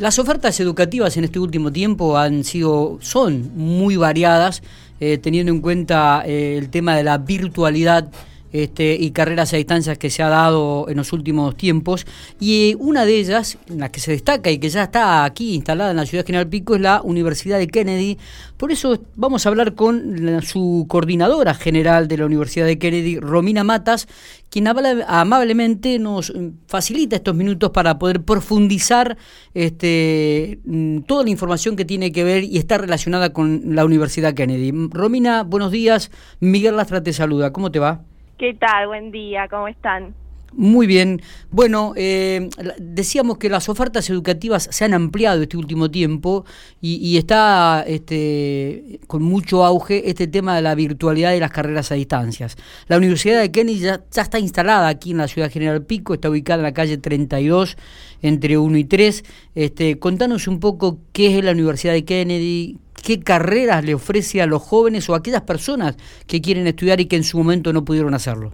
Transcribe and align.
Las 0.00 0.18
ofertas 0.18 0.58
educativas 0.60 1.18
en 1.18 1.24
este 1.24 1.38
último 1.38 1.70
tiempo 1.70 2.16
han 2.16 2.42
sido, 2.42 2.96
son 3.02 3.50
muy 3.54 3.96
variadas, 3.96 4.62
eh, 4.98 5.18
teniendo 5.18 5.52
en 5.52 5.60
cuenta 5.60 6.22
eh, 6.24 6.56
el 6.56 6.70
tema 6.70 6.96
de 6.96 7.04
la 7.04 7.18
virtualidad 7.18 8.10
este, 8.52 8.94
y 8.94 9.10
carreras 9.12 9.52
a 9.52 9.56
distancias 9.56 9.98
que 9.98 10.10
se 10.10 10.22
ha 10.22 10.28
dado 10.28 10.88
en 10.88 10.96
los 10.96 11.12
últimos 11.12 11.56
tiempos. 11.56 12.06
Y 12.38 12.76
una 12.78 13.04
de 13.04 13.18
ellas, 13.18 13.58
la 13.68 13.90
que 13.90 14.00
se 14.00 14.12
destaca 14.12 14.50
y 14.50 14.58
que 14.58 14.68
ya 14.68 14.84
está 14.84 15.24
aquí 15.24 15.54
instalada 15.54 15.90
en 15.90 15.96
la 15.96 16.06
ciudad 16.06 16.26
General 16.26 16.48
Pico, 16.48 16.74
es 16.74 16.80
la 16.80 17.02
Universidad 17.02 17.58
de 17.58 17.68
Kennedy. 17.68 18.18
Por 18.56 18.72
eso 18.72 19.00
vamos 19.16 19.46
a 19.46 19.48
hablar 19.48 19.74
con 19.74 20.42
su 20.42 20.86
coordinadora 20.88 21.54
general 21.54 22.08
de 22.08 22.18
la 22.18 22.26
Universidad 22.26 22.66
de 22.66 22.78
Kennedy, 22.78 23.18
Romina 23.18 23.64
Matas, 23.64 24.06
quien 24.50 24.66
amablemente 24.66 25.98
nos 25.98 26.32
facilita 26.66 27.16
estos 27.16 27.34
minutos 27.34 27.70
para 27.70 27.98
poder 27.98 28.22
profundizar 28.22 29.16
este, 29.54 30.58
mm, 30.64 31.00
toda 31.02 31.24
la 31.24 31.30
información 31.30 31.76
que 31.76 31.84
tiene 31.84 32.12
que 32.12 32.24
ver 32.24 32.44
y 32.44 32.58
está 32.58 32.78
relacionada 32.78 33.32
con 33.32 33.74
la 33.74 33.84
Universidad 33.84 34.34
Kennedy. 34.34 34.72
Romina, 34.90 35.44
buenos 35.44 35.70
días. 35.70 36.10
Miguel 36.40 36.76
Lastra 36.76 37.02
te 37.02 37.12
saluda. 37.12 37.52
¿Cómo 37.52 37.70
te 37.70 37.78
va? 37.78 38.09
¿Qué 38.40 38.54
tal? 38.54 38.86
Buen 38.86 39.10
día, 39.10 39.48
¿cómo 39.48 39.68
están? 39.68 40.14
Muy 40.52 40.86
bien. 40.86 41.22
Bueno, 41.50 41.92
eh, 41.96 42.48
decíamos 42.78 43.38
que 43.38 43.48
las 43.48 43.68
ofertas 43.68 44.10
educativas 44.10 44.68
se 44.70 44.84
han 44.84 44.94
ampliado 44.94 45.42
este 45.42 45.56
último 45.56 45.90
tiempo 45.90 46.44
y, 46.80 47.16
está 47.18 47.84
este, 47.86 49.00
con 49.06 49.22
mucho 49.22 49.64
auge 49.64 50.10
este 50.10 50.26
tema 50.26 50.56
de 50.56 50.62
la 50.62 50.74
virtualidad 50.74 51.30
de 51.30 51.40
las 51.40 51.52
carreras 51.52 51.92
a 51.92 51.94
distancias. 51.94 52.56
La 52.88 52.96
Universidad 52.96 53.40
de 53.40 53.52
Kennedy 53.52 53.78
ya, 53.78 54.02
está 54.14 54.38
instalada 54.38 54.88
aquí 54.88 55.12
en 55.12 55.18
la 55.18 55.28
ciudad 55.28 55.50
General 55.50 55.82
Pico, 55.84 56.14
está 56.14 56.28
ubicada 56.30 56.58
en 56.58 56.64
la 56.64 56.74
calle 56.74 56.98
32, 56.98 57.76
entre 58.22 58.58
1 58.58 58.76
y 58.76 58.84
3. 58.84 59.24
Este, 59.54 59.98
contanos 59.98 60.48
un 60.48 60.58
poco 60.58 60.98
qué 61.12 61.38
es 61.38 61.44
la 61.44 61.52
Universidad 61.52 61.92
de 61.92 62.04
Kennedy, 62.04 62.78
qué 63.02 63.20
carreras 63.20 63.84
le 63.84 63.94
ofrece 63.94 64.42
a 64.42 64.46
los 64.46 64.62
jóvenes 64.62 65.08
o 65.08 65.14
a 65.14 65.18
aquellas 65.18 65.42
personas 65.42 65.96
que 66.26 66.40
quieren 66.40 66.66
estudiar 66.66 67.00
y 67.00 67.06
que 67.06 67.16
en 67.16 67.24
su 67.24 67.38
momento 67.38 67.72
no 67.72 67.84
pudieron 67.84 68.14
hacerlo. 68.14 68.52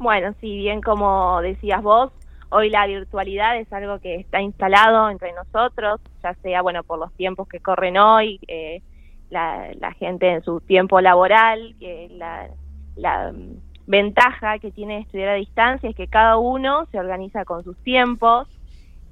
Bueno, 0.00 0.34
si 0.40 0.56
bien 0.56 0.80
como 0.80 1.42
decías 1.42 1.82
vos, 1.82 2.10
hoy 2.48 2.70
la 2.70 2.86
virtualidad 2.86 3.58
es 3.58 3.70
algo 3.70 3.98
que 3.98 4.14
está 4.14 4.40
instalado 4.40 5.10
entre 5.10 5.34
nosotros, 5.34 6.00
ya 6.22 6.32
sea 6.36 6.62
bueno 6.62 6.82
por 6.84 6.98
los 6.98 7.12
tiempos 7.12 7.46
que 7.46 7.60
corren 7.60 7.98
hoy, 7.98 8.40
eh, 8.48 8.80
la, 9.28 9.70
gente 9.98 10.30
en 10.30 10.42
su 10.42 10.62
tiempo 10.62 11.02
laboral, 11.02 11.74
que 11.78 12.08
la, 12.12 12.48
la 12.96 13.30
mm, 13.30 13.56
ventaja 13.86 14.58
que 14.58 14.70
tiene 14.70 15.00
estudiar 15.00 15.28
a 15.28 15.34
distancia 15.34 15.90
es 15.90 15.94
que 15.94 16.08
cada 16.08 16.38
uno 16.38 16.86
se 16.90 16.98
organiza 16.98 17.44
con 17.44 17.62
sus 17.62 17.76
tiempos, 17.82 18.48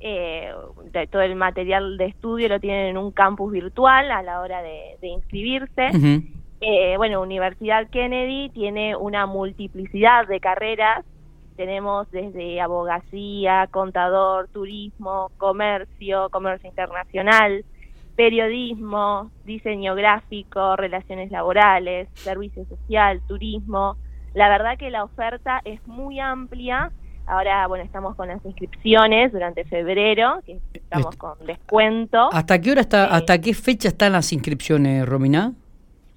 eh, 0.01 0.51
de 0.91 1.07
todo 1.07 1.21
el 1.21 1.37
material 1.37 1.99
de 1.99 2.07
estudio 2.07 2.49
lo 2.49 2.61
tienen 2.61 2.87
en 2.87 2.97
un 2.97 3.13
campus 3.13 3.53
virtual 3.53 4.11
a 4.11 4.23
la 4.23 4.41
hora 4.41 4.63
de, 4.63 4.97
inscribirse. 5.03 5.91
Eh, 6.61 6.97
bueno, 6.97 7.21
Universidad 7.23 7.89
Kennedy 7.89 8.51
tiene 8.51 8.97
una 8.97 9.27
multiplicidad 9.27 10.27
de 10.27 10.41
carreras. 10.41 11.05
Tenemos 11.57 12.11
desde 12.11 12.61
abogacía, 12.61 13.69
contador, 13.71 14.49
turismo, 14.49 15.31
comercio, 15.39 16.29
comercio 16.31 16.69
internacional, 16.69 17.65
periodismo, 18.17 19.31
diseño 19.45 19.95
gráfico, 19.95 20.77
relaciones 20.77 21.31
laborales, 21.31 22.09
servicio 22.15 22.65
social, 22.65 23.21
turismo. 23.27 23.97
La 24.35 24.49
verdad 24.49 24.79
que 24.79 24.91
la 24.91 25.05
oferta 25.05 25.61
es 25.65 25.85
muy 25.87 26.21
amplia 26.21 26.93
Ahora, 27.29 27.67
bueno, 27.67 27.85
estamos 27.85 28.17
con 28.17 28.29
las 28.29 28.43
inscripciones 28.43 29.33
durante 29.33 29.63
febrero, 29.65 30.41
que 30.47 30.59
estamos 30.73 31.15
con 31.17 31.35
descuento. 31.47 32.31
¿Hasta 32.33 32.59
qué 32.59 32.71
hora 32.71 32.81
está, 32.81 33.05
eh, 33.05 33.09
hasta 33.11 33.39
qué 33.39 33.53
fecha 33.53 33.89
están 33.89 34.13
las 34.13 34.33
inscripciones, 34.33 35.07
Romina? 35.07 35.53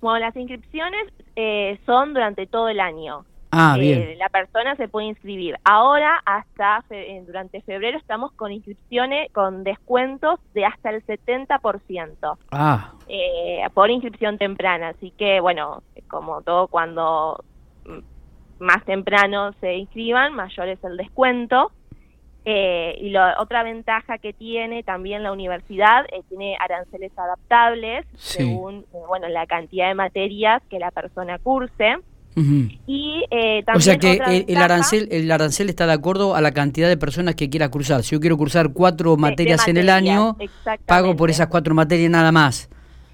Bueno, 0.02 0.20
las 0.20 0.36
inscripciones 0.36 1.14
eh, 1.36 1.80
son 1.86 2.14
durante 2.14 2.48
todo 2.48 2.70
el 2.70 2.80
año. 2.80 3.26
Ah, 3.52 3.76
eh, 3.78 3.82
bien. 3.82 4.18
La 4.18 4.30
persona 4.30 4.76
se 4.76 4.88
puede 4.88 5.08
inscribir. 5.08 5.58
Ahora, 5.64 6.22
hasta 6.26 6.84
durante 7.26 7.62
febrero, 7.62 7.98
estamos 7.98 8.32
con 8.34 8.52
inscripciones 8.52 9.32
con 9.32 9.64
descuentos 9.64 10.40
de 10.54 10.66
hasta 10.66 10.90
el 10.90 11.06
70%. 11.06 12.38
Ah. 12.52 12.94
por 13.74 13.90
inscripción 13.92 14.38
temprana. 14.38 14.90
Así 14.90 15.12
que, 15.12 15.40
bueno, 15.40 15.84
como 16.08 16.42
todo 16.42 16.68
cuando 16.68 17.44
más 18.60 18.86
temprano 18.86 19.54
se 19.60 19.76
inscriban, 19.76 20.34
mayor 20.34 20.70
es 20.70 20.84
el 20.84 20.96
descuento. 20.96 21.72
Eh, 22.44 22.98
y 23.00 23.10
la 23.12 23.36
otra 23.40 23.62
ventaja 23.62 24.18
que 24.18 24.34
tiene 24.34 24.82
también 24.82 25.22
la 25.22 25.32
universidad 25.32 26.06
eh, 26.12 26.24
tiene 26.28 26.58
aranceles 26.60 27.12
adaptables 27.16 28.04
según 28.18 28.80
eh, 28.80 28.98
bueno 29.08 29.28
la 29.28 29.46
cantidad 29.46 29.90
de 29.90 29.94
materias 29.94 30.64
que 30.68 30.80
la 30.80 30.90
persona 30.90 31.38
curse. 31.38 31.98
Y 32.34 33.26
también 33.30 33.76
o 33.76 33.80
sea 33.82 33.98
que 33.98 34.46
el, 34.48 34.58
arancel 34.58 35.10
el 35.12 35.30
arancel 35.30 35.70
está 35.70 35.86
de 35.86 35.94
acuerdo 35.94 36.34
a 36.34 36.42
la 36.42 36.54
cantidad 36.54 36.88
de 36.88 36.96
personas 36.96 37.36
que 37.36 37.50
quiera 37.50 37.70
cursar. 37.70 38.04
Si 38.04 38.16
yo 38.16 38.22
quiero 38.22 38.38
cursar 38.38 38.72
cuatro 38.74 39.18
materias 39.18 39.68
en 39.68 39.78
el 39.78 39.90
año, 39.90 40.38
pago 40.86 41.16
por 41.16 41.30
esas 41.30 41.48
cuatro 41.48 41.76
materias 41.76 42.10
nada 42.10 42.32
más. 42.32 42.70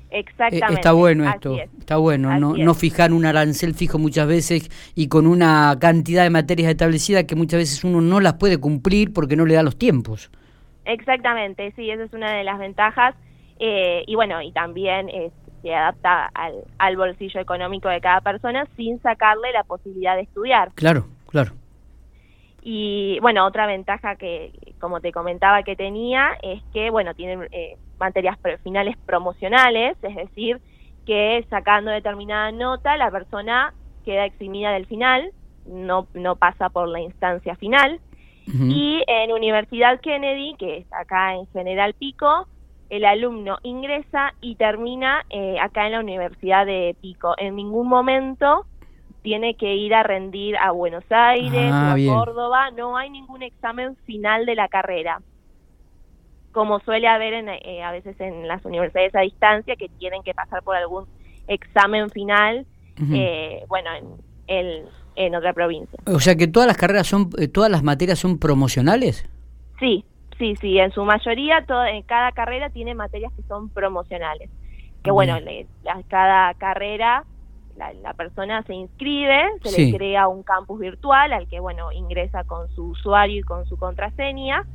Exactamente. 0.10 0.74
está 0.74 0.94
bueno 0.94 1.30
esto, 1.30 1.58
está 1.80 1.98
bueno, 1.98 2.40
no, 2.40 2.56
no 2.56 2.74
fijar 2.74 3.12
un 3.12 3.26
arancel 3.26 3.74
fijo 3.74 4.00
muchas 4.00 4.28
veces 4.28 4.70
y 4.96 5.10
con 5.10 5.28
una 5.28 5.78
cantidad 5.80 6.24
de 6.24 6.30
materias 6.30 6.72
establecidas 6.72 7.26
que 7.26 7.36
muchas 7.36 7.60
veces 7.60 7.84
uno 7.84 8.00
no 8.00 8.20
las 8.22 8.36
puede 8.36 8.58
cumplir 8.58 9.12
porque 9.12 9.36
no 9.36 9.46
le 9.46 9.56
da 9.56 9.64
los 9.64 9.78
tiempos. 9.78 10.32
Exactamente, 10.86 11.74
sí, 11.76 11.90
esa 11.90 12.04
es 12.04 12.14
una 12.14 12.32
de 12.32 12.44
las 12.44 12.58
ventajas. 12.58 13.16
Eh, 13.60 14.04
y 14.08 14.16
bueno, 14.16 14.42
y 14.42 14.52
también 14.52 15.10
eh, 15.10 15.32
se 15.62 15.74
adapta 15.74 16.28
al, 16.34 16.64
al 16.78 16.96
bolsillo 16.96 17.42
económico 17.42 17.90
de 17.90 18.00
cada 18.00 18.22
persona 18.22 18.66
sin 18.78 19.02
sacarle 19.02 19.52
la 19.52 19.64
posibilidad 19.64 20.16
de 20.16 20.22
estudiar. 20.22 20.72
Claro, 20.76 21.08
claro. 21.28 21.54
Y 22.70 23.18
bueno, 23.22 23.46
otra 23.46 23.66
ventaja 23.66 24.18
que, 24.18 24.52
como 24.82 25.00
te 25.00 25.14
comentaba 25.14 25.64
que 25.64 25.78
tenía, 25.78 26.38
es 26.42 26.62
que, 26.74 26.90
bueno, 26.90 27.14
tienen 27.14 27.48
eh, 27.54 27.78
materias 27.98 28.38
finales 28.62 28.98
promocionales, 29.06 29.96
es 30.02 30.16
decir, 30.18 30.60
que 31.06 31.46
sacando 31.50 31.92
determinada 31.92 32.52
nota 32.52 32.98
la 32.98 33.10
persona 33.10 33.74
queda 34.04 34.26
eximida 34.26 34.72
del 34.72 34.86
final, 34.86 35.32
no, 35.66 36.08
no 36.14 36.36
pasa 36.36 36.68
por 36.68 36.90
la 36.90 37.00
instancia 37.00 37.56
final. 37.56 38.02
Y 38.48 39.02
en 39.08 39.32
Universidad 39.32 40.02
Kennedy, 40.02 40.56
que 40.60 40.80
es 40.80 40.88
acá 40.92 41.36
en 41.36 41.48
General 41.54 41.94
Pico, 41.94 42.50
el 42.90 43.06
alumno 43.06 43.60
ingresa 43.64 44.34
y 44.42 44.56
termina 44.56 45.26
eh, 45.30 45.58
acá 45.62 45.86
en 45.86 45.94
la 45.94 46.02
Universidad 46.02 46.66
de 46.66 46.98
Pico. 47.00 47.34
En 47.38 47.56
ningún 47.56 47.88
momento 47.88 48.66
tiene 49.28 49.56
que 49.56 49.76
ir 49.76 49.94
a 49.94 50.04
rendir 50.04 50.56
a 50.56 50.72
Buenos 50.72 51.04
Aires 51.10 51.70
ah, 51.74 51.98
o 51.98 52.14
a 52.14 52.16
Córdoba, 52.16 52.72
no 52.72 52.96
hay 52.96 53.10
ningún 53.10 53.44
examen 53.44 53.98
final 54.06 54.46
de 54.46 54.56
la 54.56 54.70
carrera 54.70 55.20
como 56.54 56.80
suele 56.80 57.10
haber 57.10 57.34
en, 57.34 57.50
eh, 57.50 57.84
a 57.84 57.92
veces 57.92 58.16
en 58.22 58.48
las 58.48 58.64
universidades 58.64 59.14
a 59.16 59.20
distancia, 59.20 59.76
que 59.76 59.90
tienen 60.00 60.24
que 60.24 60.34
pasar 60.34 60.64
por 60.64 60.78
algún 60.78 61.04
examen 61.50 62.10
final, 62.10 62.66
eh, 63.12 63.66
bueno, 63.68 63.90
en, 64.48 64.86
en, 65.18 65.36
otra 65.36 65.52
provincia. 65.52 66.00
O 66.06 66.22
sea 66.22 66.38
que 66.38 66.48
todas 66.48 66.66
las 66.66 66.78
carreras 66.78 67.08
son, 67.08 67.30
eh, 67.38 67.50
todas 67.50 67.70
las 67.70 67.84
materias 67.84 68.18
son 68.18 68.40
promocionales. 68.40 69.30
Sí, 69.78 70.06
sí, 70.40 70.56
sí, 70.56 70.80
en 70.80 70.94
su 70.94 71.04
mayoría, 71.04 71.66
en 71.90 72.02
cada 72.04 72.32
carrera 72.32 72.70
tiene 72.70 72.96
materias 72.96 73.34
que 73.36 73.44
son 73.44 73.68
promocionales. 73.70 74.50
Que 75.04 75.12
bueno, 75.12 75.38
le, 75.42 75.68
cada 76.08 76.54
carrera 76.54 77.26
la, 77.78 78.14
persona 78.14 78.64
se 78.64 78.74
inscribe, 78.74 79.44
se 79.64 79.86
le 79.86 79.98
crea 79.98 80.28
un 80.28 80.44
campus 80.44 80.80
virtual 80.80 81.34
al 81.34 81.48
que, 81.48 81.60
bueno, 81.60 81.92
ingresa 81.92 82.44
con 82.44 82.70
su 82.76 82.90
usuario 82.90 83.40
y 83.40 83.44
con 83.44 83.66
su 83.68 83.78
contraseña 83.78 84.66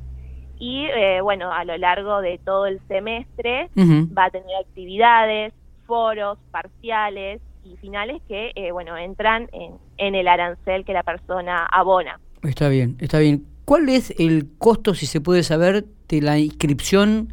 y 0.59 0.87
eh, 0.87 1.21
bueno, 1.21 1.53
a 1.53 1.65
lo 1.65 1.77
largo 1.77 2.21
de 2.21 2.39
todo 2.39 2.67
el 2.67 2.81
semestre 2.87 3.69
va 3.77 4.27
a 4.27 4.31
tener 4.31 4.57
actividades, 4.61 5.53
foros, 5.87 6.39
parciales 6.53 7.41
y 7.65 7.77
finales 7.79 8.23
que, 8.29 8.53
eh, 8.55 8.71
bueno, 8.71 8.97
entran 8.97 9.49
en, 9.53 9.73
en 9.99 10.15
el 10.15 10.29
arancel 10.29 10.85
que 10.85 10.93
la 10.93 11.03
persona 11.03 11.67
abona. 11.67 12.21
Está 12.45 12.69
bien, 12.69 12.97
está 13.01 13.19
bien. 13.19 13.45
¿Cuál 13.65 13.89
es 13.89 14.15
el 14.19 14.47
costo, 14.59 14.95
si 14.95 15.07
se 15.07 15.21
puede 15.21 15.43
saber, 15.43 15.85
de 16.09 16.21
la 16.21 16.39
inscripción? 16.39 17.33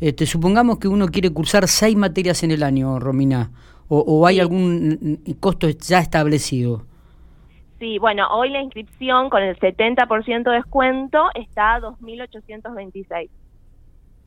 Este, 0.00 0.26
supongamos 0.26 0.78
que 0.78 0.88
uno 0.88 1.06
quiere 1.08 1.30
cursar 1.30 1.68
seis 1.68 1.96
materias 1.96 2.42
en 2.42 2.50
el 2.50 2.62
año, 2.62 2.98
Romina, 2.98 3.50
o, 3.88 3.98
o 3.98 4.26
hay 4.26 4.40
algún 4.40 5.20
costo 5.40 5.68
ya 5.68 5.98
establecido. 5.98 6.84
Sí, 7.78 7.98
bueno, 7.98 8.26
hoy 8.30 8.50
la 8.50 8.62
inscripción 8.62 9.28
con 9.30 9.42
el 9.42 9.58
70% 9.58 10.44
de 10.44 10.56
descuento 10.56 11.28
está 11.34 11.74
a 11.74 11.80
2.826. 11.80 13.28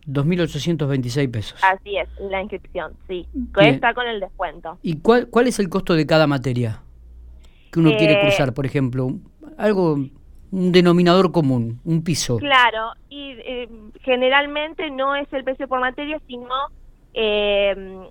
2.826 0.05 1.31
pesos. 1.31 1.59
Así 1.63 1.97
es, 1.97 2.07
la 2.19 2.41
inscripción, 2.41 2.93
sí. 3.07 3.27
Está 3.59 3.93
con 3.93 4.07
el 4.07 4.19
descuento. 4.19 4.77
¿Y 4.81 4.99
cuál, 4.99 5.27
cuál 5.27 5.47
es 5.47 5.59
el 5.59 5.69
costo 5.69 5.95
de 5.95 6.05
cada 6.05 6.27
materia 6.27 6.81
que 7.71 7.79
uno 7.79 7.91
quiere 7.97 8.13
eh, 8.13 8.21
cursar, 8.21 8.53
por 8.53 8.65
ejemplo? 8.65 9.09
Algo 9.57 9.97
un 10.51 10.71
denominador 10.71 11.31
común, 11.31 11.81
un 11.83 12.03
piso. 12.03 12.37
Claro, 12.37 12.93
y 13.09 13.31
eh, 13.31 13.69
generalmente 14.01 14.89
no 14.91 15.15
es 15.15 15.31
el 15.33 15.43
precio 15.43 15.67
por 15.67 15.79
materia, 15.79 16.21
sino 16.27 16.47
eh, 17.13 18.09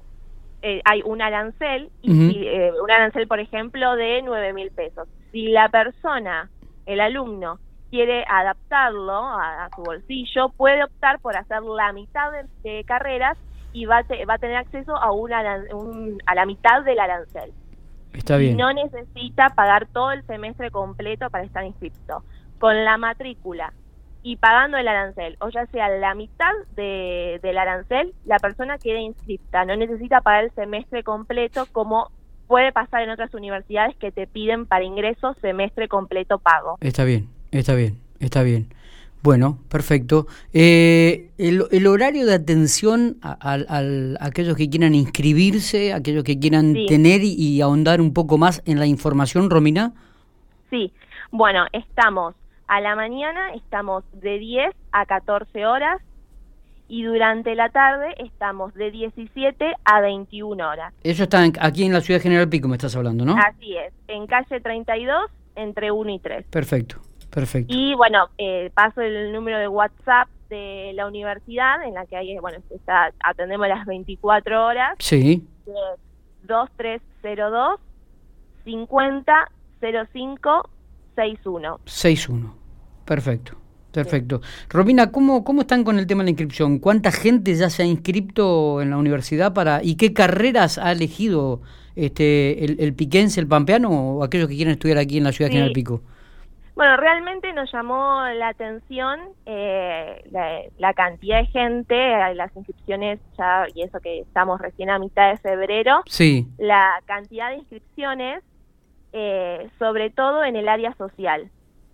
eh, 0.69 0.83
hay 0.85 1.01
un 1.05 1.23
arancel, 1.23 1.91
y, 2.03 2.11
un 2.11 2.91
arancel, 2.91 3.29
por 3.29 3.39
ejemplo, 3.39 3.95
de 3.95 4.21
9 4.25 4.53
mil 4.53 4.73
pesos. 4.73 5.07
Si 5.31 5.47
la 5.47 5.69
persona, 5.69 6.51
el 6.87 7.01
alumno, 7.01 7.61
quiere 7.89 8.25
adaptarlo 8.29 9.13
a, 9.15 9.69
su 9.77 9.85
bolsillo, 9.85 10.49
puede 10.57 10.83
optar 10.83 11.21
por 11.21 11.37
hacer 11.37 11.63
la 11.63 11.93
mitad 11.93 12.33
de, 12.65 12.83
carreras 12.83 13.39
y 13.73 13.87
va 13.87 13.99
a, 13.99 14.25
va 14.29 14.35
a 14.35 14.39
tener 14.39 14.57
acceso 14.57 14.97
a, 14.97 15.13
una, 15.13 15.39
a 16.27 16.35
la 16.35 16.47
mitad 16.47 16.83
del 16.83 16.99
arancel. 16.99 17.53
Está 18.13 18.37
bien. 18.37 18.57
No 18.57 18.73
necesita 18.73 19.51
pagar 19.51 19.87
todo 19.93 20.11
el 20.11 20.27
semestre 20.27 20.73
completo 20.73 21.31
para 21.31 21.45
estar 21.45 21.65
inscrito. 21.65 22.25
Con 22.59 22.85
la 22.85 22.99
matrícula 22.99 23.73
y 24.26 24.34
pagando 24.34 24.76
el 24.76 24.88
arancel, 24.88 25.37
o 25.38 25.50
ya 25.50 25.67
sea 25.67 25.88
la 25.88 26.12
mitad 26.17 26.50
de, 26.75 27.38
del 27.44 27.56
arancel, 27.58 28.12
la 28.25 28.40
persona 28.40 28.76
queda 28.76 28.99
inscripta. 28.99 29.64
No 29.64 29.76
necesita 29.76 30.20
pagar 30.20 30.43
el 30.43 30.50
semestre 30.50 31.05
completo 31.05 31.69
como 31.70 32.11
puede 32.49 32.73
pasar 32.73 33.02
en 33.02 33.11
otras 33.11 33.32
universidades 33.34 33.94
que 33.99 34.11
te 34.11 34.26
piden 34.26 34.67
para 34.67 34.84
ingreso 34.84 35.34
semestre 35.40 35.87
completo 35.87 36.40
pago. 36.40 36.76
Está 36.81 37.05
bien, 37.05 37.28
está 37.52 37.76
bien, 37.76 38.00
está 38.19 38.43
bien. 38.43 38.67
Bueno, 39.23 39.61
perfecto. 39.69 40.26
Eh, 40.52 41.31
el, 41.38 41.87
horario 41.87 42.26
de 42.26 42.34
atención 42.34 43.19
a, 43.22 43.37
aquellos 44.19 44.56
que 44.56 44.69
quieran 44.69 44.96
inscribirse, 44.96 45.93
aquellos 45.93 46.25
que 46.25 46.40
quieran 46.40 46.75
tener 46.88 47.20
y, 47.22 47.61
ahondar 47.61 48.00
un 48.00 48.12
poco 48.12 48.38
más 48.38 48.61
en 48.67 48.81
la 48.81 48.87
información, 48.87 49.50
Romina. 49.50 49.93
Sí, 50.69 50.93
bueno, 51.31 51.64
estamos 51.72 52.34
a 52.69 52.81
la 52.81 52.97
mañana, 52.97 53.55
estamos 53.55 54.05
de 54.13 54.39
10 54.39 54.75
a 54.93 55.07
14 55.07 55.67
horas 55.67 56.01
y 56.89 57.03
durante 57.03 57.55
la 57.55 57.69
tarde 57.71 58.15
estamos 58.19 58.75
de 58.75 58.91
17 58.91 59.75
a 59.85 60.01
21 60.01 60.69
horas. 60.69 60.95
Eso 61.03 61.25
está 61.25 61.45
aquí 61.61 61.85
en 61.85 61.93
la 61.93 62.01
ciudad 62.01 62.21
General 62.21 62.49
Pico, 62.49 62.69
me 62.69 62.77
estás 62.77 62.97
hablando, 62.97 63.25
¿no? 63.25 63.37
Así 63.37 63.77
es, 63.77 63.93
en 64.09 64.27
calle 64.27 64.61
32, 64.61 65.31
entre 65.57 65.91
1 65.91 66.11
y 66.11 66.19
3. 66.19 66.47
Perfecto. 66.47 67.01
Perfecto. 67.31 67.75
Y 67.75 67.95
bueno, 67.95 68.29
eh, 68.39 68.71
paso 68.73 69.03
el 69.03 69.33
número 69.33 69.59
de 69.59 69.69
WhatsApp 69.69 70.29
de 70.49 70.93
la 70.95 71.07
universidad, 71.07 71.83
en 71.85 71.93
la 71.93 72.07
que 72.07 72.17
hay, 72.17 72.39
bueno, 72.39 72.59
está, 72.71 73.13
atendemos 73.21 73.69
las 73.69 73.85
24 73.85 74.65
horas. 74.65 74.95
Sí. 74.99 75.47
2302 76.45 77.81
50 78.65 79.51
05 80.13 80.71
61. 81.17 81.81
61. 81.85 82.55
Perfecto. 83.05 83.57
Perfecto. 83.93 84.43
Romina, 84.69 85.11
¿cómo, 85.11 85.43
¿cómo 85.43 85.63
están 85.63 85.83
con 85.83 85.99
el 85.99 86.07
tema 86.07 86.23
de 86.23 86.27
la 86.27 86.31
inscripción? 86.31 86.79
¿Cuánta 86.79 87.11
gente 87.11 87.55
ya 87.55 87.71
se 87.71 87.83
ha 87.83 87.87
inscrito 87.87 88.83
en 88.83 88.91
la 88.91 88.99
universidad 88.99 89.55
para 89.55 89.83
y 89.83 89.97
qué 89.97 90.13
carreras 90.13 90.77
ha 90.77 90.93
elegido 90.93 91.63
este 91.95 92.63
el, 92.63 92.79
el 92.79 92.93
piquense, 92.95 93.41
el 93.41 93.49
pampeano 93.49 93.89
o 93.89 94.23
aquellos 94.23 94.49
que 94.49 94.57
quieren 94.57 94.73
estudiar 94.73 94.99
aquí 94.99 95.17
en 95.17 95.25
la 95.25 95.33
ciudad 95.33 95.49
de 95.49 95.55
General 95.55 95.73
Pico? 95.73 96.03
Bueno, 96.77 96.99
realmente 96.99 97.55
nos 97.55 97.73
llamó 97.73 98.23
la 98.35 98.49
atención 98.49 99.19
eh, 99.47 100.23
la, 100.77 100.93
cantidad 100.93 101.39
de 101.39 101.47
gente, 101.47 101.95
eh, 101.95 102.35
las 102.35 102.55
inscripciones 102.55 103.19
ya, 103.39 103.65
y 103.75 103.81
eso 103.81 103.99
que 104.01 104.21
estamos 104.21 104.61
recién 104.61 104.91
a 104.91 104.99
mitad 104.99 105.31
de 105.31 105.39
febrero, 105.39 106.03
sí. 106.05 106.47
la 106.59 107.01
cantidad 107.07 107.49
de 107.49 107.57
inscripciones, 107.57 108.45
eh, 109.19 109.71
sobre 109.79 110.11
todo 110.11 110.45
en 110.45 110.57
el 110.57 110.69
área 110.69 110.95
social, 110.97 111.49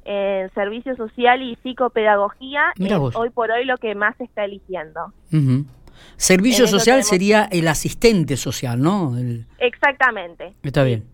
en 0.05 0.53
servicio 0.55 0.97
social 0.97 1.41
y 1.41 1.55
psicopedagogía, 1.63 2.73
es 2.77 2.93
hoy 3.15 3.31
por 3.31 3.53
hoy 3.53 3.65
lo 3.65 3.77
que 3.77 3.95
más 3.95 4.17
se 4.17 4.25
está 4.25 4.45
eligiendo. 4.45 5.13
Servicio 6.17 6.67
social 6.67 7.05
sería 7.05 7.49
el 7.53 7.69
asistente 7.69 8.37
social, 8.37 8.83
¿no? 8.83 9.17
Exactamente. 9.61 10.53
Está 10.65 10.83
bien. 10.83 11.05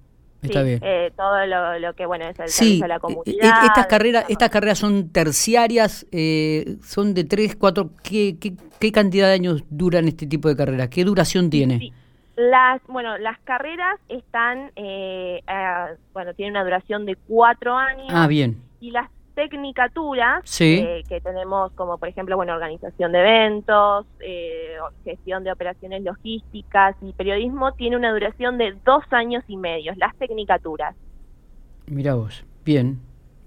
Está 0.41 0.63
bien. 0.63 0.81
Eh, 0.83 1.13
todo 1.15 1.45
lo, 1.79 1.95
que 1.95 2.07
bueno 2.07 2.27
es 2.27 2.39
el 2.39 2.49
servicio 2.49 2.85
a 2.87 2.89
la 2.89 2.95
e, 2.95 2.97
e, 2.97 3.01
comunidad. 3.01 3.65
Estas 3.67 3.87
carreras, 3.87 4.25
estas 4.31 4.49
carreras 4.49 4.79
son 4.79 5.11
terciarias, 5.11 6.07
eh, 6.11 6.77
son 6.83 7.13
de 7.13 7.25
tres, 7.25 7.55
cuatro. 7.55 7.91
¿qué, 8.03 8.39
qué, 8.39 8.93
cantidad 8.93 9.27
de 9.27 9.35
años 9.35 9.63
duran 9.69 10.09
este 10.09 10.27
tipo 10.27 10.49
de 10.49 10.57
carreras? 10.57 10.89
¿Qué 10.89 11.05
duración 11.05 11.51
tiene? 11.51 11.93
Las, 12.39 12.81
bueno, 12.87 13.19
las 13.19 13.37
carreras 13.41 13.99
están, 14.09 14.71
eh, 14.77 15.43
bueno, 16.13 16.35
tienen 16.35 16.53
una 16.53 16.63
duración 16.63 17.05
de 17.05 17.17
cuatro 17.17 17.77
años. 17.77 18.07
Ah, 18.11 18.29
bien. 18.29 18.63
Y 18.81 18.93
las 18.93 19.11
tecnicaturas 19.35 20.61
eh, 20.61 21.03
que 21.09 21.21
tenemos 21.21 21.71
como 21.73 21.99
por 21.99 22.09
ejemplo 22.09 22.35
bueno 22.35 22.55
organización 22.55 23.13
de 23.13 23.21
eventos 23.21 24.05
eh, 24.19 24.75
gestión 25.05 25.45
de 25.45 25.53
operaciones 25.53 26.03
logísticas 26.03 26.97
y 27.01 27.13
periodismo 27.13 27.73
tiene 27.75 27.97
una 27.97 28.11
duración 28.11 28.59
de 28.59 28.75
dos 28.85 29.05
años 29.13 29.45
y 29.47 29.57
medio 29.57 29.93
las 29.97 30.17
tecnicaturas. 30.17 30.97
Mira 31.87 32.15
vos. 32.15 32.45
Bien 32.65 32.99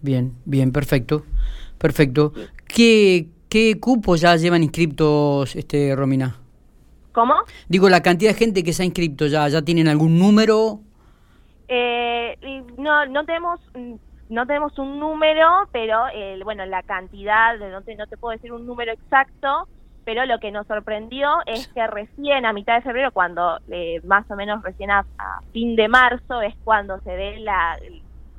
bien 0.01 0.31
bien 0.45 0.71
perfecto 0.71 1.23
perfecto. 1.77 2.31
Qué 2.67 3.27
qué 3.49 3.77
cupos 3.77 4.21
ya 4.21 4.37
llevan 4.37 4.63
inscriptos 4.63 5.57
este 5.57 5.93
Romina 5.93 6.40
cómo 7.11 7.35
digo 7.67 7.89
la 7.89 8.01
cantidad 8.01 8.31
de 8.31 8.37
gente 8.37 8.63
que 8.63 8.73
se 8.73 8.83
ha 8.83 8.85
inscrito 8.85 9.27
ya 9.27 9.47
ya 9.47 9.61
tienen 9.61 9.87
algún 9.87 10.17
número 10.19 10.79
eh, 11.67 12.37
no 12.77 13.05
no 13.05 13.25
tenemos 13.25 13.59
no 14.31 14.47
tenemos 14.47 14.79
un 14.79 14.97
número, 14.97 15.67
pero 15.73 16.07
el, 16.07 16.43
bueno, 16.45 16.65
la 16.65 16.83
cantidad, 16.83 17.57
no 17.59 17.81
te, 17.81 17.95
no 17.95 18.07
te 18.07 18.15
puedo 18.15 18.31
decir 18.31 18.53
un 18.53 18.65
número 18.65 18.93
exacto, 18.93 19.67
pero 20.05 20.25
lo 20.25 20.39
que 20.39 20.51
nos 20.51 20.65
sorprendió 20.67 21.29
es 21.45 21.67
que 21.67 21.85
recién 21.85 22.45
a 22.45 22.53
mitad 22.53 22.75
de 22.75 22.81
febrero, 22.81 23.11
cuando 23.11 23.59
eh, 23.69 23.99
más 24.05 24.29
o 24.31 24.35
menos 24.35 24.63
recién 24.63 24.89
a, 24.89 25.05
fin 25.51 25.75
de 25.75 25.89
marzo, 25.89 26.41
es 26.41 26.55
cuando 26.63 26.97
se 27.01 27.13
ve 27.13 27.39
la, 27.39 27.77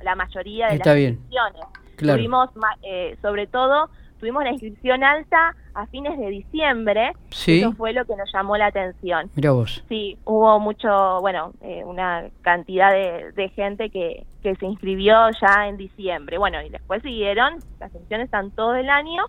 la 0.01 0.15
mayoría 0.15 0.69
de 0.69 0.79
las 0.79 0.87
inscripciones. 0.97 1.65
Tuvimos, 1.95 2.49
eh, 2.81 3.15
sobre 3.21 3.45
todo, 3.45 3.89
tuvimos 4.23 4.45
la 4.45 4.51
inscripción 4.51 5.03
alta 5.03 5.53
a 5.73 5.85
fines 5.87 6.17
de 6.17 6.29
diciembre. 6.29 7.11
Eso 7.29 7.73
fue 7.73 7.91
lo 7.91 8.05
que 8.05 8.15
nos 8.15 8.31
llamó 8.31 8.55
la 8.55 8.67
atención. 8.67 9.29
Mira 9.35 9.51
vos. 9.51 9.83
Sí, 9.89 10.17
hubo 10.23 10.61
mucho, 10.61 11.19
bueno, 11.19 11.51
eh, 11.59 11.83
una 11.85 12.29
cantidad 12.41 12.93
de, 12.93 13.49
gente 13.49 13.89
que, 13.89 14.25
que 14.41 14.55
se 14.55 14.65
inscribió 14.65 15.13
ya 15.41 15.67
en 15.67 15.75
diciembre. 15.75 16.37
Bueno, 16.37 16.61
y 16.61 16.69
después 16.69 17.01
siguieron, 17.01 17.55
las 17.81 17.91
inscripciones 17.91 18.25
están 18.25 18.51
todo 18.51 18.75
el 18.75 18.89
año, 18.89 19.25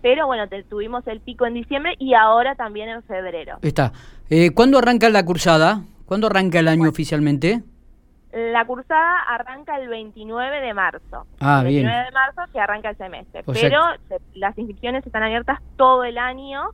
pero 0.00 0.26
bueno, 0.26 0.44
tuvimos 0.66 1.06
el 1.08 1.20
pico 1.20 1.44
en 1.44 1.52
diciembre 1.52 1.94
y 1.98 2.14
ahora 2.14 2.54
también 2.54 2.88
en 2.88 3.02
febrero. 3.02 3.58
Está. 3.60 3.92
Eh, 4.30 4.52
¿Cuándo 4.52 4.78
arranca 4.78 5.10
la 5.10 5.26
cursada? 5.26 5.82
¿Cuándo 6.06 6.28
arranca 6.28 6.58
el 6.60 6.68
año 6.68 6.88
oficialmente? 6.88 7.64
La 8.32 8.64
cursada 8.66 9.20
arranca 9.28 9.76
el 9.78 9.88
29 9.88 10.60
de 10.60 10.74
marzo. 10.74 11.26
Ah, 11.40 11.60
el 11.60 11.66
29 11.66 12.04
de 12.04 12.10
marzo 12.12 12.42
que 12.52 12.60
arranca 12.60 12.90
el 12.90 12.96
semestre. 12.96 13.42
pero 13.44 13.80
las 14.34 14.56
inscripciones 14.58 15.06
están 15.06 15.22
abiertas 15.22 15.60
todo 15.76 16.04
el 16.04 16.18
año. 16.18 16.70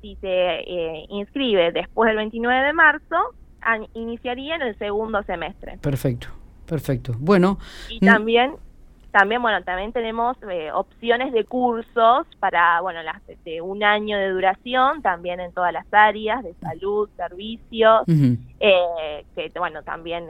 Si 0.00 0.16
se 0.16 0.28
eh, 0.28 1.06
inscribe 1.10 1.72
después 1.72 2.08
del 2.08 2.16
29 2.16 2.66
de 2.66 2.72
marzo, 2.72 3.34
iniciaría 3.94 4.54
en 4.56 4.62
el 4.62 4.78
segundo 4.78 5.22
semestre. 5.24 5.78
Perfecto, 5.78 6.28
perfecto. 6.66 7.12
Bueno. 7.18 7.58
Y 7.90 8.00
también, 8.00 8.54
también 9.10 9.42
bueno, 9.42 9.62
también 9.64 9.92
tenemos 9.92 10.36
eh, 10.50 10.70
opciones 10.72 11.32
de 11.32 11.44
cursos 11.44 12.26
para, 12.38 12.80
bueno, 12.80 13.02
las 13.02 13.20
de 13.44 13.60
un 13.60 13.82
año 13.82 14.16
de 14.16 14.30
duración, 14.30 15.02
también 15.02 15.40
en 15.40 15.52
todas 15.52 15.72
las 15.72 15.86
áreas 15.92 16.42
de 16.44 16.54
salud, 16.54 17.10
servicios, 17.16 18.04
eh, 18.60 19.24
que, 19.34 19.52
bueno, 19.58 19.82
también 19.82 20.28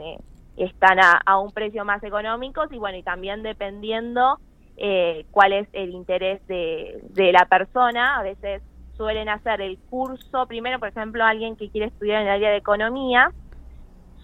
están 0.63 0.99
a, 0.99 1.39
un 1.39 1.51
precio 1.51 1.85
más 1.85 2.03
económico 2.03 2.63
y 2.69 2.77
bueno, 2.77 2.97
y 2.97 3.03
también 3.03 3.43
dependiendo 3.43 4.39
eh, 4.77 5.25
cuál 5.31 5.53
es 5.53 5.67
el 5.73 5.91
interés 5.91 6.45
de, 6.47 7.31
la 7.31 7.45
persona, 7.45 8.17
a 8.17 8.23
veces 8.23 8.61
suelen 8.95 9.29
hacer 9.29 9.61
el 9.61 9.77
curso, 9.89 10.45
primero 10.47 10.79
por 10.79 10.89
ejemplo 10.89 11.23
alguien 11.23 11.55
que 11.55 11.69
quiere 11.69 11.87
estudiar 11.87 12.21
en 12.21 12.27
el 12.27 12.33
área 12.33 12.49
de 12.51 12.57
economía, 12.57 13.31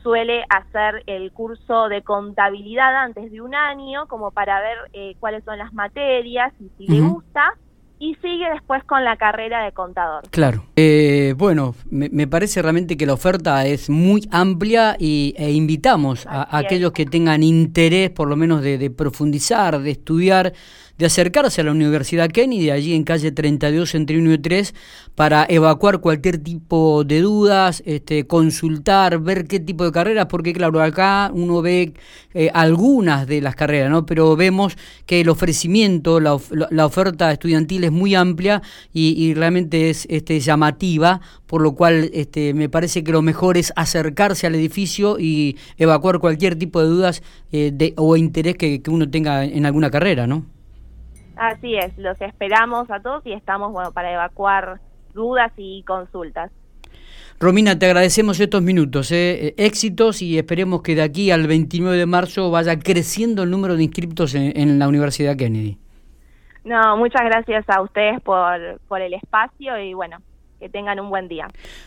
suele 0.04 0.44
hacer 0.50 1.04
el 1.08 1.32
curso 1.32 1.88
de 1.88 2.04
contabilidad 2.04 2.96
antes 2.96 3.32
de 3.32 3.42
un 3.42 3.56
año 3.56 4.08
como 4.08 4.32
para 4.32 4.60
ver 4.60 4.78
eh, 4.94 5.16
cuáles 5.20 5.44
son 5.46 5.58
las 5.58 5.74
materias 5.74 6.54
y 6.60 6.70
si 6.78 6.88
le 6.88 7.02
gusta 7.02 7.54
y 8.00 8.16
sigue 8.16 8.50
después 8.54 8.84
con 8.84 9.04
la 9.04 9.18
carrera 9.18 9.64
de 9.64 9.72
contador. 9.72 10.24
Claro. 10.30 10.66
Eh, 10.76 11.34
bueno, 11.38 11.76
me, 11.90 12.28
parece 12.28 12.62
realmente 12.62 12.98
que 12.98 13.06
la 13.06 13.14
oferta 13.14 13.66
es 13.66 13.90
muy 13.90 14.28
amplia 14.32 14.96
y, 15.00 15.34
e 15.38 15.52
invitamos 15.52 16.26
a, 16.28 16.58
aquellos 16.58 16.92
que 16.92 17.06
tengan 17.06 17.44
interés, 17.44 18.10
por 18.10 18.28
lo 18.28 18.36
menos, 18.36 18.62
de, 18.62 18.78
de 18.78 18.90
profundizar, 18.90 19.80
de 19.80 19.92
estudiar 19.92 20.54
de 20.98 21.06
acercarse 21.06 21.62
a 21.62 21.64
la 21.66 21.72
Universidad 21.72 22.30
Kennedy, 22.30 22.70
allí 22.70 22.94
en 22.94 23.04
calle 23.04 23.32
32 23.32 23.96
entre 23.96 24.18
1 24.18 24.34
y 24.34 24.38
3, 24.38 24.74
para 25.14 25.46
evacuar 25.50 26.00
cualquier 26.00 26.38
tipo 26.38 27.04
de 27.04 27.22
dudas, 27.22 27.84
este, 27.86 28.26
consultar, 28.28 29.20
ver 29.20 29.46
qué 29.46 29.60
tipo 29.60 29.84
de 29.84 29.92
carreras, 29.92 30.28
porque 30.28 30.54
claro, 30.54 30.82
acá 30.82 31.32
uno 31.34 31.62
ve 31.62 31.94
eh, 32.34 32.50
algunas 32.54 33.28
de 33.28 33.42
las 33.42 33.56
carreras, 33.56 33.90
¿no? 33.90 34.06
pero 34.06 34.36
vemos 34.36 34.78
que 35.06 35.22
el 35.22 35.30
ofrecimiento, 35.30 36.20
la, 36.20 36.38
la 36.70 36.86
oferta 36.86 37.32
estudiantil 37.32 37.84
es 37.86 37.92
muy 37.92 38.16
amplia 38.16 38.62
y, 38.94 39.34
realmente 39.34 39.90
es 39.90 40.08
este, 40.10 40.40
llamativa, 40.40 41.22
por 41.46 41.62
lo 41.62 41.74
cual 41.76 42.10
este, 42.14 42.54
me 42.54 42.70
parece 42.70 43.04
que 43.04 43.12
lo 43.12 43.22
mejor 43.22 43.58
es 43.58 43.74
acercarse 43.76 44.48
al 44.48 44.56
edificio 44.56 45.18
y 45.20 45.58
evacuar 45.78 46.20
cualquier 46.20 46.56
tipo 46.58 46.82
de 46.82 46.88
dudas 46.88 47.24
eh, 47.52 47.72
de, 47.74 47.94
o 47.98 48.16
interés 48.18 48.56
que, 48.56 48.82
que 48.82 48.90
uno 48.90 49.10
tenga 49.10 49.44
en 49.44 49.66
alguna 49.66 49.90
carrera, 49.90 50.28
¿no? 50.28 50.46
Así 51.36 51.76
es, 51.76 51.98
los 51.98 52.20
esperamos 52.22 52.90
a 52.90 53.02
todos 53.02 53.26
y 53.26 53.34
estamos 53.34 53.74
bueno 53.74 53.92
para 53.92 54.14
evacuar 54.14 54.80
dudas 55.14 55.52
y 55.58 55.84
consultas. 55.84 56.52
Romina, 57.38 57.78
te 57.78 57.86
agradecemos 57.86 58.40
estos 58.40 58.62
minutos, 58.62 59.12
¿eh? 59.12 59.54
éxitos 59.58 60.22
y 60.22 60.38
esperemos 60.38 60.82
que 60.82 60.96
de 60.96 61.02
aquí 61.02 61.32
al 61.32 61.48
29 61.48 61.98
de 61.98 62.06
marzo 62.06 62.50
vaya 62.50 62.80
creciendo 62.80 63.44
el 63.44 63.52
número 63.52 63.76
de 63.76 63.84
inscriptos 63.84 64.36
en, 64.36 64.80
la 64.80 64.88
Universidad 64.88 65.36
Kennedy. 65.36 65.78
No, 66.66 66.98
muchas 66.98 67.22
gracias 67.24 67.64
a 67.70 67.82
ustedes 67.82 68.20
por, 68.22 68.80
por 68.88 69.00
el 69.00 69.14
espacio 69.14 69.78
y 69.80 69.94
bueno, 69.94 70.18
que 70.60 70.68
tengan 70.68 71.00
un 71.00 71.10
buen 71.10 71.28
día. 71.28 71.48